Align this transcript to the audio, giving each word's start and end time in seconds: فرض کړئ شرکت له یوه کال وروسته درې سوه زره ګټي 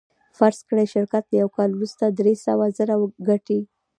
فرض 0.37 0.59
کړئ 0.67 0.85
شرکت 0.93 1.23
له 1.27 1.35
یوه 1.41 1.53
کال 1.57 1.69
وروسته 1.73 2.05
درې 2.19 2.33
سوه 2.45 2.65
زره 2.77 2.95
ګټي 3.29 3.59